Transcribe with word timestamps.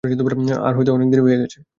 আর 0.63 0.73
হয়তো 0.77 0.91
অনেক 0.93 1.07
দেরিও 1.11 1.25
হয়ে 1.27 1.39
গেছে। 1.41 1.57